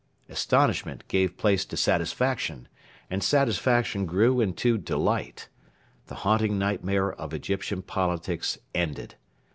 Astonishment 0.29 1.07
gave 1.09 1.37
place 1.37 1.63
to 1.65 1.77
satisfaction, 1.77 2.67
and 3.11 3.23
satisfaction 3.23 4.07
grew 4.07 4.41
into 4.41 4.79
delight. 4.79 5.47
The 6.07 6.15
haunting 6.25 6.57
nightmare 6.57 7.13
of 7.13 7.35
Egyptian 7.35 7.83
politics 7.83 8.57
ended. 8.73 9.13